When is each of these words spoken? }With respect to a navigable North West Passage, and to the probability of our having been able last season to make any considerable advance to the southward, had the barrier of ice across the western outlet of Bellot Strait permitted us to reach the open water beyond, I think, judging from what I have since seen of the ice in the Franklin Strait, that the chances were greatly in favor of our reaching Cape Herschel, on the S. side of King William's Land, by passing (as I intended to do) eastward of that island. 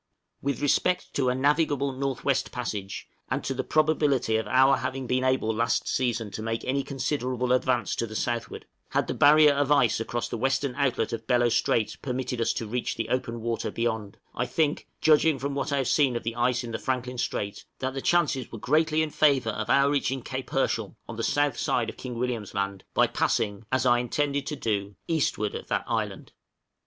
}With 0.41 0.63
respect 0.63 1.13
to 1.13 1.29
a 1.29 1.35
navigable 1.35 1.91
North 1.91 2.25
West 2.25 2.51
Passage, 2.51 3.07
and 3.29 3.43
to 3.43 3.53
the 3.53 3.63
probability 3.63 4.35
of 4.37 4.47
our 4.47 4.77
having 4.77 5.05
been 5.05 5.23
able 5.23 5.53
last 5.53 5.87
season 5.87 6.31
to 6.31 6.41
make 6.41 6.65
any 6.65 6.81
considerable 6.81 7.51
advance 7.53 7.95
to 7.97 8.07
the 8.07 8.15
southward, 8.15 8.65
had 8.89 9.05
the 9.05 9.13
barrier 9.13 9.53
of 9.53 9.71
ice 9.71 9.99
across 9.99 10.27
the 10.27 10.39
western 10.39 10.73
outlet 10.73 11.13
of 11.13 11.27
Bellot 11.27 11.51
Strait 11.51 11.99
permitted 12.01 12.41
us 12.41 12.51
to 12.53 12.65
reach 12.65 12.95
the 12.95 13.09
open 13.09 13.41
water 13.41 13.69
beyond, 13.69 14.17
I 14.33 14.47
think, 14.47 14.87
judging 15.01 15.37
from 15.37 15.53
what 15.53 15.71
I 15.71 15.77
have 15.77 15.85
since 15.87 15.93
seen 15.95 16.15
of 16.15 16.23
the 16.23 16.35
ice 16.35 16.63
in 16.63 16.71
the 16.71 16.79
Franklin 16.79 17.19
Strait, 17.19 17.63
that 17.77 17.93
the 17.93 18.01
chances 18.01 18.51
were 18.51 18.57
greatly 18.57 19.03
in 19.03 19.11
favor 19.11 19.51
of 19.51 19.69
our 19.69 19.91
reaching 19.91 20.23
Cape 20.23 20.49
Herschel, 20.49 20.97
on 21.07 21.15
the 21.15 21.19
S. 21.39 21.59
side 21.59 21.91
of 21.91 21.97
King 21.97 22.17
William's 22.17 22.55
Land, 22.55 22.85
by 22.95 23.05
passing 23.05 23.67
(as 23.71 23.85
I 23.85 23.99
intended 23.99 24.47
to 24.47 24.55
do) 24.55 24.95
eastward 25.07 25.53
of 25.53 25.67
that 25.67 25.83
island. 25.85 26.31